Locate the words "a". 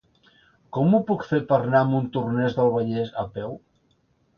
1.85-1.89, 3.27-3.33